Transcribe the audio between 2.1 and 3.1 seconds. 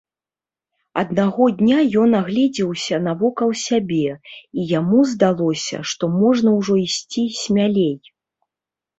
агледзеўся